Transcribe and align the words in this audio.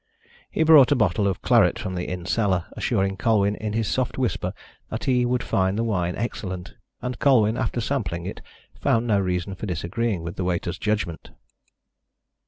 He 0.49 0.63
brought 0.63 0.91
a 0.91 0.95
bottle 0.95 1.27
of 1.27 1.43
claret 1.43 1.77
from 1.77 1.93
the 1.93 2.05
inn 2.07 2.25
cellar, 2.25 2.65
assuring 2.71 3.17
Colwyn 3.17 3.53
in 3.55 3.73
his 3.73 3.87
soft 3.87 4.17
whisper 4.17 4.51
that 4.89 5.03
he 5.03 5.27
would 5.27 5.43
find 5.43 5.77
the 5.77 5.83
wine 5.83 6.15
excellent, 6.15 6.73
and 7.03 7.19
Colwyn, 7.19 7.55
after 7.55 7.79
sampling 7.79 8.25
it, 8.25 8.41
found 8.73 9.05
no 9.05 9.19
reason 9.19 9.53
for 9.53 9.67
disagreeing 9.67 10.23
with 10.23 10.37
the 10.37 10.43
waiter's 10.43 10.79
judgment. 10.79 11.29